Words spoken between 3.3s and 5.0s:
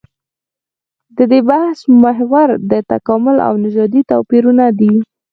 او نژادي توپيرونه دي.